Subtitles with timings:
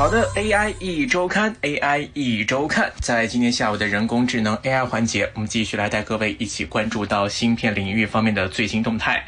[0.00, 9.26] 好的，AI 一周刊，AI 一周刊，在今天下午的人工智能 AI 环节，我们继续来带各位一起关注到芯片领域方面的最新动态。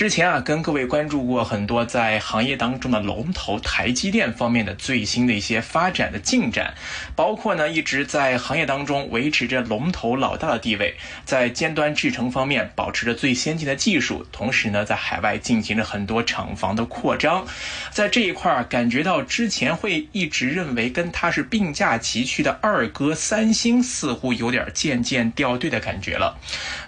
[0.00, 6.72] 之前啊，跟各位关注过很多在行业当中的龙头台积电方面的最新的一些发展的进展，
[7.14, 10.94] 包括呢一直在行业当中维持着龙头老大的地位，
[11.26, 17.46] 在尖端制程方面保持着最先进的技术，同时呢在海外进行着很多厂房的扩张，
[17.90, 26.38] 在这一块儿感觉到之前会一直认为跟它是并驾齐驱的二哥三星似乎有点渐渐掉队的感觉了。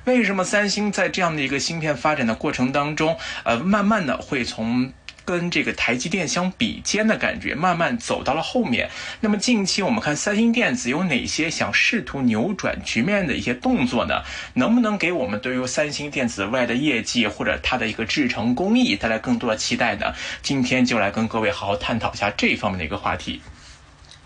[0.07, 4.93] 为什么三星在这样的一个芯片发展的过程当中，中呃，慢慢的会从
[5.25, 8.91] 跟这个台积电相比肩的感觉，慢慢走到了后面？
[9.21, 14.23] 那么近期我们看三星电子有哪些想试图扭转局面的一些动作呢？
[14.55, 20.13] 能不能给我们对于三星电子外的业绩或者它的一个制程工艺带来更多的期待呢？
[20.43, 23.41] 今天就来跟各位好好探讨一下这方面的一个话题。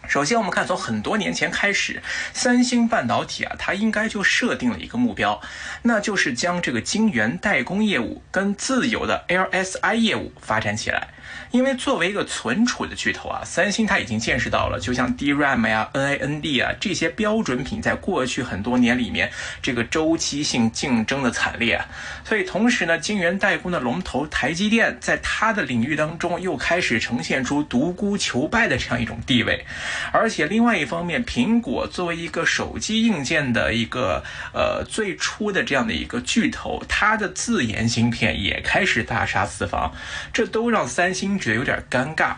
[0.08, 2.02] 首先，我们看从很多年前开始，
[2.32, 5.40] 三星半导体啊，它应该就设定了一个目标，
[5.82, 11.08] 那就是将这个晶圆代工业务跟自由的 LSI 业务发展起来。
[11.50, 19.30] 因为作为一个存储的巨头啊，三星它已经见识到了，就像 DRAM 呀、NAND 啊这些标准品，在过去很多年里面，
[19.62, 21.74] 这个周期性竞争的惨烈。
[21.74, 21.86] 啊
[22.24, 29.64] 所以同时呢，晶圆代工的龙头台积电，在它的领域当中又开始呈现出独孤求败的这样一种地位。
[30.12, 39.92] 而且另外一方面，苹果作为一个手机硬件的一个呃最初的这样的一个巨头，它的自研芯片也开始大杀四方，
[40.32, 42.34] 这都让三星觉得有点尴尬。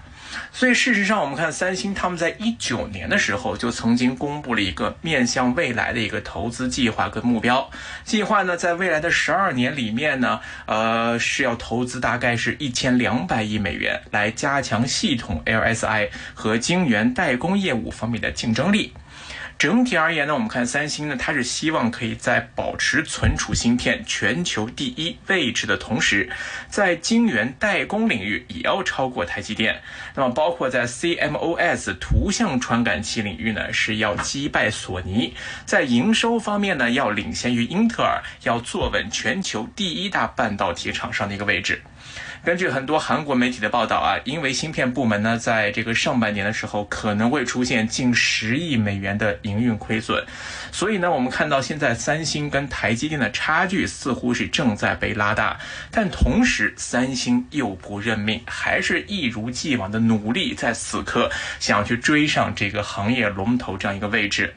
[0.53, 7.71] 所以事实上，我们看三星他们在一九年的时候就曾经公布了一个面向未来的一个投资计划跟目标。
[8.05, 18.93] 计划呢，在未来的十二年里面呢，呃，是要投资大概是一千两百亿美元，来加强系统 LSI 和晶圆代工业务方面的竞争力。
[19.59, 26.31] 整体而言呢，我们看三星呢，它是希望可以在保持存储芯片全球第一位置的同时，
[26.69, 29.83] 在晶圆代工领域也要超过台积电。
[30.15, 35.33] 那么，包括在 CMOS 图像传感器领域呢，是要击败索尼；
[35.67, 41.83] 在营收方面呢，要领先于英特尔，要坐稳全球第一大半导体厂商的一个位置。
[42.49, 50.25] 根据很多韩国媒体的报道啊，因为芯片部门呢，在这个上半年的时候可能会出现近十亿美元的营运亏损，
[50.73, 55.61] 所以呢，我们看到现在三星跟台积电的差距似乎是正在被拉大，
[55.91, 61.31] 但同时三星又不认命，还是一如既往的努力，在此刻
[61.61, 64.55] 想要去追上这个行业龙头这样一个位置。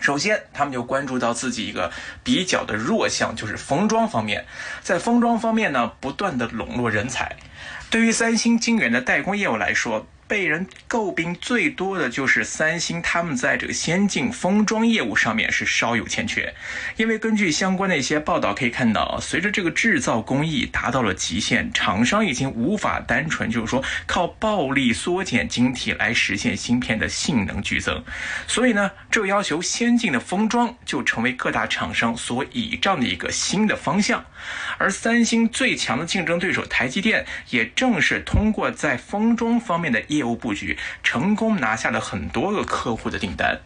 [0.00, 1.90] 首先，他们就关注到自己一个
[2.22, 4.44] 比较的弱项，就是封装方面。
[4.82, 7.36] 在封装方面呢，不断的笼络人才。
[7.90, 16.54] 对于三星晶圆的代工业务来说，被人诟病最多的就是三星，他们在这个先进封装业务上面是稍有欠缺。
[16.96, 28.04] 因为根据相关的一些报道可以看到，随着这个制造工艺达到了极限，厂商已经无法单纯就是说靠暴力缩减晶体来实现芯片的性能剧增。
[28.46, 34.22] 所以呢，这要求先进的封装就成为各大厂商所倚仗的一个新的方向。
[34.76, 43.60] 而三星最强的竞争对手台积电，也正是通过在封装方面的业务布局，成功拿下了很多个客户的订单。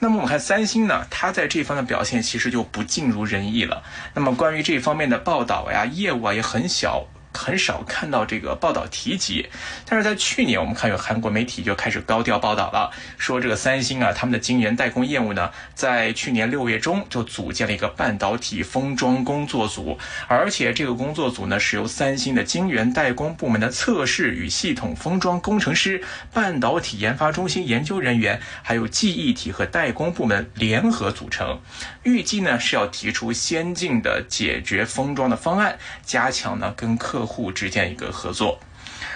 [0.00, 3.82] 那么我们看三星呢，它在这方面的表现其实就不尽如人意了。
[4.14, 7.06] 那么关于这方面的报道呀、业务啊也很小。
[7.34, 9.46] 很少看到这个报道提及，
[9.86, 26.02] 但是在去年，我们看有韩国媒体就开始高调报道了，说这个三星啊，他们的晶圆代工业务呢，在去年六月中就组建了一个半导体封装工作组，而且这个工作组呢，是由三星的晶圆代工部门的测试与系统封装工程师、
[26.32, 31.60] 半导体研发中心研究人员，还有记忆体和代工部门联合组成，
[32.04, 38.58] 预计呢是要提出先进的解决封装的方案，加强呢跟客户之间一个合作。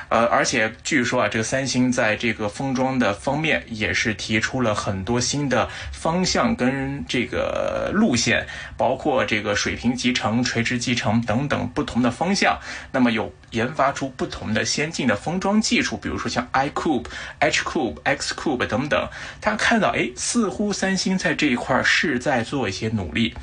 [0.09, 8.47] 呃，而且据说啊，这个三星在这个封装的方面也是提出了很多新的方向跟这个路线，
[8.77, 12.59] 包括这个水平集成、垂直集成等等不同的方向。
[12.93, 17.05] 那么有研发出不同的先进的封装技术，比如说像 iCube、
[17.41, 19.09] HCube、Xcube 等等。
[19.41, 23.35] 他看到，哎，似乎三星在这一块是在做一些努力。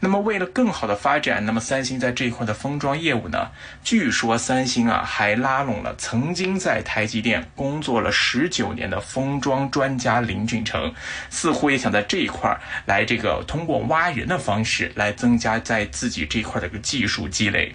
[0.00, 3.50] 那么为了更好的发展，那么三星在这一块的封装业务呢？
[3.84, 5.94] 据说三星啊还拉拢了。
[6.08, 10.94] 曾经在台积电工作了十九年的封装专家林俊成，
[11.30, 17.74] 似乎也想在这一块儿来这个通过挖人的方式来增加在自己这一块的一个技术积累。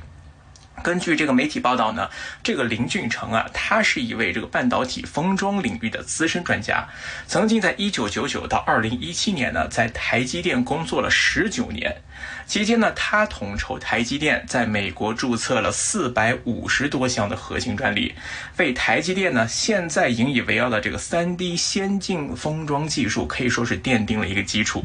[0.81, 2.09] 根据这个媒体报道呢，
[2.41, 6.87] 这个林俊成啊，他是一位这个半导体封装领域的资深专家，
[7.27, 12.01] 曾经在1999到2017年呢，在台积电工作了十九年。
[12.45, 18.13] 期间呢，他统筹台积电在美国注册了四百五十多项的核心专利，
[18.57, 24.83] 为台积电呢现在引以为傲的这个三 D 先进封装技术可以说是奠定了一个基础。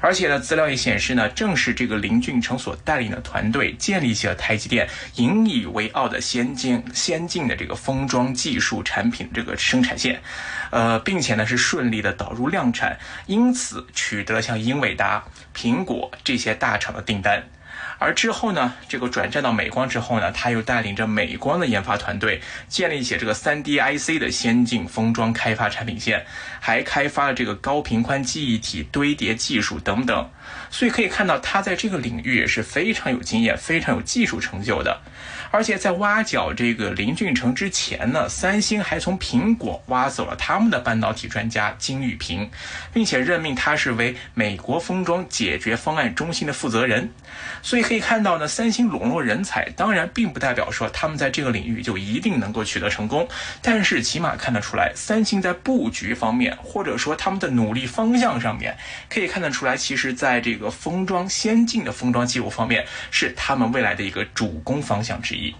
[0.00, 10.20] 而且呢，资料也显示呢，正是这个林俊成所带领的团队建立起了台积电引以为傲的先进先进的这个封装技术产品这个生产线，
[10.70, 15.22] 呃，并且呢是顺利的导入量产，因此取得了像英伟达、
[15.54, 16.86] 苹果这些大厂。
[16.96, 17.42] 的订单，
[17.98, 26.24] 而之后呢，这个转战到美光之后呢，他又带领着美光的研发团队建立起这个三 D IC 的先进封装开发产品线，
[26.58, 30.30] 还开发了这个高频宽记忆体堆叠技术等等。
[30.70, 35.02] 所以可以看到，他在这个领域也是非常有经验、非常有技术成就的。
[35.50, 42.50] 而且在挖角这个林俊成之前呢，三星还从苹果挖走了他们的半导体专家金宇平，
[42.92, 47.10] 并且任命他是为美国封装解决方案中心的负责人。
[47.62, 53.28] 所以可以看到呢，三星笼络人才，当然并不代表说他们在这个领域就一定能够取得成功，
[53.60, 58.76] 但是起码看得出来，三星在布局方面，或者说他们的努力方向上面，
[59.08, 65.54] 可以看得出来，其实在这个封装先进的封装技术方面，是他们未来的一个主攻方向之一一。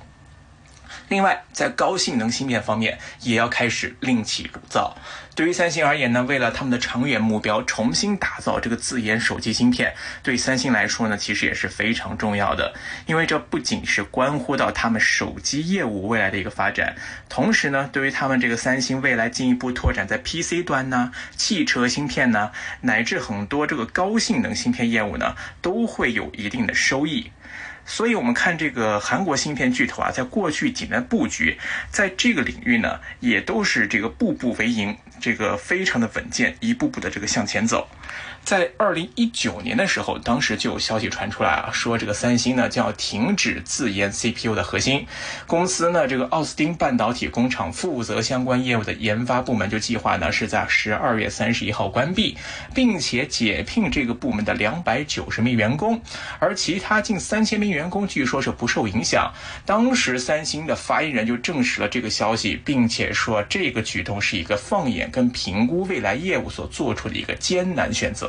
[1.09, 4.97] 另外，在高性能芯片方面，也要开始另起炉灶。
[5.37, 9.95] 对于三星而言呢，为了他们的长远目标，重新打造这个自研手机芯片，
[10.25, 12.75] 对三星来说呢，其实也是非常重要的。
[13.07, 16.97] 因为这不仅是关乎到他们手机业务未来的一个发展，
[17.29, 22.51] 同时呢，对于他们这个三星未来进一步拓展在 PC 端呢、汽车芯片呢，
[22.81, 27.31] 乃至很多这个高性能芯片业务呢，都会有一定的收益。
[27.87, 31.57] 所以，我们看这个韩国芯片巨头啊，在过去几年布局，
[31.89, 37.89] 在这个领域呢，也都是这个步步为营，这个非常的稳健，一步步的这个向前走。
[38.45, 45.05] 在二零一九年的时候，当时就有消息传出来啊，说这个三星呢将要停止自研 CPU 的核心
[45.49, 52.37] 公司呢，这个奥斯汀半导体工厂负责相关业务的研发部门就计划呢是在十二月三十一号关闭，
[52.73, 56.01] 并且解聘这个部门的两百九十名员工，
[56.39, 59.29] 而其他近三千名员工据说是不受影响。
[59.65, 68.29] 当时三星的发言人就证实了这个消息，并且说这个举动是一个放眼跟评估未来业务所做出的一个艰难选择。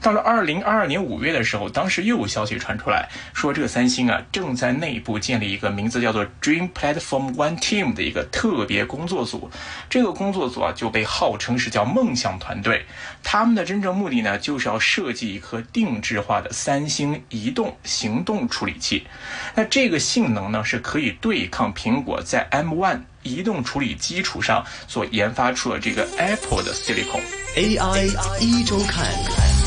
[0.00, 9.50] 到了二零二二年五月的时候，当时又有消息传出来说，这个三星啊正在内部建立一个名字叫做 Dream Platform One Team 的一个特别工作组。
[9.90, 12.86] 这个工作组啊就被号称是叫梦想团队。
[13.22, 19.06] 他们的真正目的呢，就是要设计一颗定制化的三星移动行动处理器。
[19.54, 27.20] 那这个性能呢，是可以对抗苹果在 M1 移动处理基础上所研发出了这个 Apple 的 Silicon
[27.56, 29.57] AI 一周看。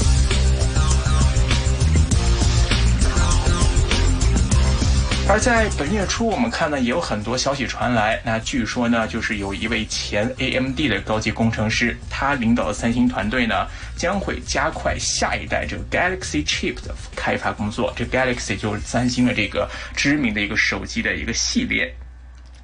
[5.31, 8.19] 而在本月初，我们看呢也有很多消息传来。
[8.25, 17.93] 那据说呢，就是有一位前 AMD 的高级工程师，他领导的三星团队呢，将会加快下一代这个 Galaxy Chip 的开发工作。
[17.95, 21.95] 这 Galaxy 就是三星的这个知名的一个手机的一个系列。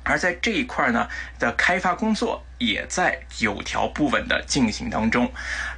[0.03, 1.07] 而在这一块呢
[1.39, 5.31] 的开发工作也在有条不紊的进行当中，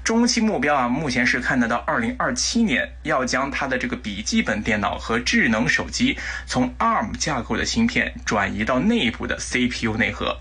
[0.03, 10.39] 中期目标啊，目前是看得到二零二七年要将它的这个笔记本电脑和智能手机从 ARM 架构的芯片转移到内部的 CPU 内核。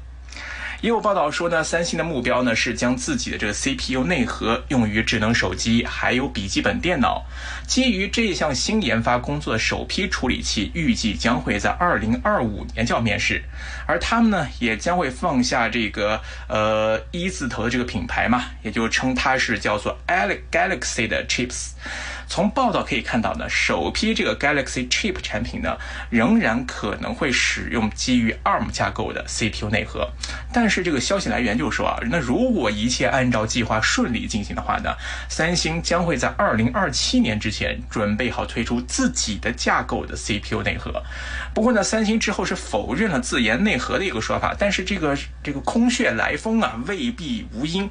[0.80, 7.24] 也有报道说呢，三星的目标呢是将自己的这个 CPU 内核用于智能手机，还有笔记本电脑。
[7.66, 13.42] 基于这项新研发工作的首批处理器，预计将会在二零二五年就要面世。
[13.86, 21.70] 而他们呢，也将会放下这个呃一字头的这个品牌嘛，也就称它是叫做 Galaxy 的 Chips。
[22.28, 25.76] 从报道可以看到呢，首批这个 Galaxy Chip 产品呢，
[26.10, 30.08] 仍然可能会使用基于 ARM 架构的 CPU 内核。
[30.52, 34.94] 但是这个消息来源就说啊，那如果一切按照计划顺利进行的话呢，
[35.28, 41.02] 三星将会在2027年之前准备好推出自己的架构的 CPU 内核。
[41.54, 47.88] 不过呢，三星之后是否认了自研内核的一个说法，但是这个这个空穴来风啊，未必无因。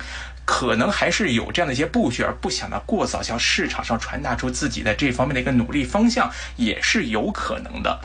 [0.47, 7.99] 可能还是有这样的一些布局，而不想呢过早向市场上传达出自己在这方面的一个努力方向，也是有可能的。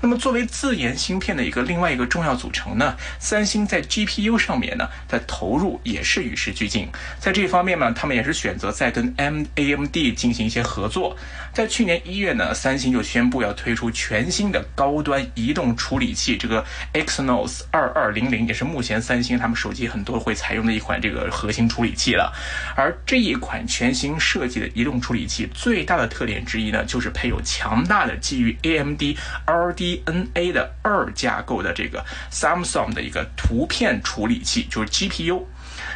[0.00, 6.88] 那么，作为自研芯片的一个另外一个重要组成呢，三星在 GPU 上面呢的投入也是与时俱进。
[7.18, 11.16] 在这方面呢，他们也是选择在跟 M AMD 进行一些合作。
[11.52, 22.30] 在去年一月呢，三星就宣布要推出全新的高端移动处理器，这个 Exynos 二二零零也是目前三星他们手机很多会采用的一款这个核心处处理器了。
[22.76, 35.44] 而这一款全新设计的移动处理器最大的特点之一呢，就是配有强大的基于 AMD RDNA 的二架构的这个 Samsung 的一个图片处理器，就是 GPU。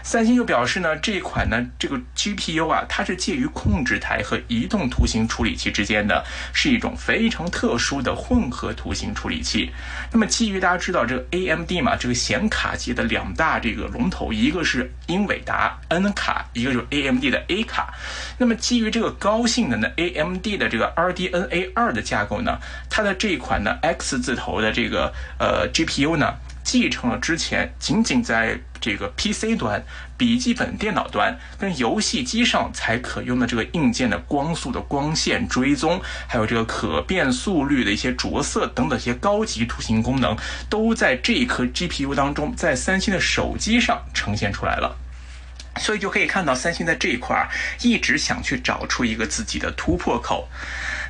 [0.02, 9.70] 三星就表示呢，这一款呢，这个 GPU 啊，它是介于控制台和移动图形处理器之间的，是一种非常特殊的混合图形处理器。
[10.12, 17.94] 那么，基于大家知道这个 AMD 嘛，这个显卡界的两大这个龙头，一个是英伟达 N 卡，一个就是 AMD 的 A 卡。
[18.38, 26.34] 那么，基于这个高性能的 AMD 的这个 RDNA 二的架构呢，它的这一款呢 X 字头的这个呃 GPU 呢。
[26.64, 29.84] 继承了之前仅仅在这个 PC 端、
[30.16, 40.34] 笔记本电脑端跟游戏机上才可用的这个硬件的光速的光线追踪，还有这个可变速率的一些着色等等一些高级图形功能，
[40.70, 44.96] 都在这一颗 GPU 当中，在三星的手机上呈现出来了。
[45.78, 47.48] 所以就可以看到，三星在这一块
[47.82, 50.48] 一直想去找出一个自己的突破口。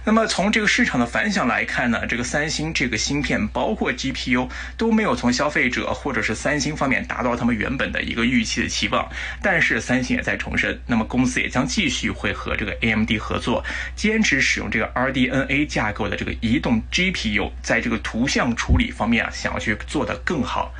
[0.07, 9.09] 那么从这个市场的反响来看呢，这个三星这个芯片包括 GPU 都没有从消费者或者是三星方面达到他们原本的一个预期的期望。
[9.41, 13.65] 但是三星也在重申，那么公司也将继续会和这个 AMD 合作，
[13.97, 20.75] 坚持使用这个 RDNA 架构的这个移动 GPU，在这个图像处理方面啊，想要去做得更好。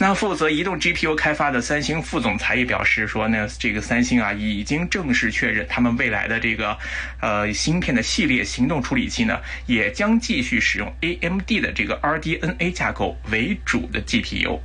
[0.00, 6.78] 那负责移动 GPU 开发的三星副总裁也表示说呢，这个三星啊已经正式确认，他们未来的这个
[7.20, 8.42] 呃芯片的系列。
[8.42, 14.58] 行动处理器呢，也将继续使用 AMD 的这个 RDNA 架构为主的 GPU。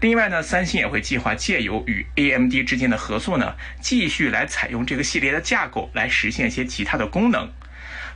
[0.00, 7.48] 另外呢，三星也会计划借由与 AMD 之间的合作呢，继续来采用这个系列的架构来实现一些其他的功能。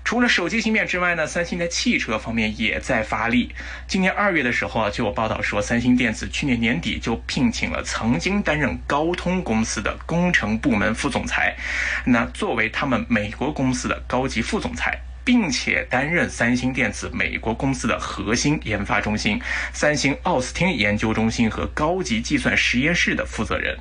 [0.06, 3.52] 除了手机芯片之外呢，三星在汽车方面也在发力。
[3.88, 11.56] 今年二月的时候啊，就有报道说，三星电子去年年底就聘请了曾经担任高通公司的工程部门副总裁，
[12.04, 14.96] 那作为他们美国公司的高级副总裁。
[15.24, 23.76] 并且担任三星电子美国公司的核心研发中心、三星奥斯汀研究中心和高级计算实验室的负责人。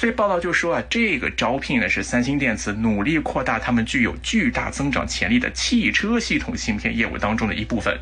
[0.00, 8.00] 所以报道就说啊，这个招聘呢是三星电子努力扩大他们具有巨大增长潜力的汽车系统芯片业务当中的一部分。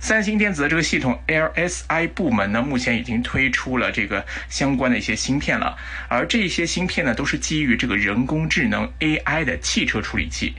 [0.00, 5.78] 三星电子的这个系统 LSI 部门呢，目前已经推出了这个相关的一些芯片了，
[6.08, 10.54] 而这些芯片呢都是基于这个人工智能 AI 的汽车处理器。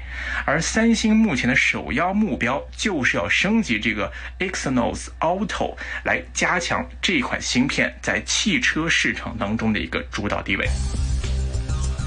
[0.46, 4.10] 而三星目前的首要目标就是要升级这个
[4.40, 10.69] Exynos Auto，来加强这款芯片在汽车市场当中的一个主导地位。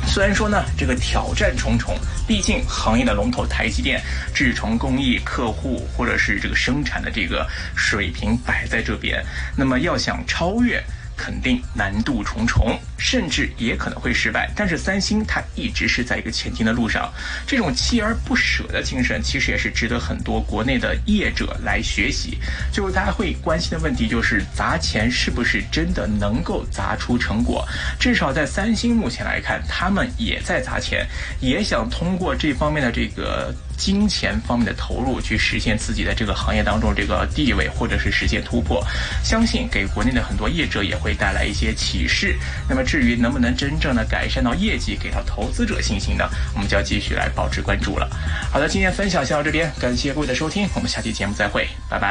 [0.06, 4.02] 虽然说呢，这个挑战重重，毕竟行业的龙头台积电
[4.34, 9.24] 制程工艺、客户或者是这个生产的这个水平摆在这边，
[9.56, 10.82] 那么要想超越。
[11.14, 14.48] 肯定难度重重，甚至也可能会失败。
[14.54, 17.12] 但是三星它一直是在一个前进的路上，
[17.44, 22.38] 这种锲而不舍的精神，其实也是值得很多国内的业者来学习。
[22.72, 27.66] 就是大家会关心的问题，就是砸钱是不是真的能够砸出成果？
[27.98, 31.04] 至少在三星目前来看，他们也在砸钱，
[31.40, 33.52] 也想通过这方面的这个。
[33.78, 38.80] 金钱方面的投入，去实现自己的这个行业当中这个地位，或者是实现突破，
[39.24, 42.36] 相信给国内的很多业者也会带来一些启示。
[42.68, 46.28] 那么至于能不能真正的改善到业绩，给到投资者信心呢？
[46.54, 48.06] 我们就要继续来保持关注了。
[48.52, 52.00] 好的，今天分享先到这边，感谢各位的收听，我们下期节目再会，拜拜。